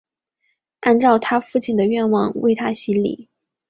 [0.79, 3.29] 按照她父亲的愿望她受洗礼。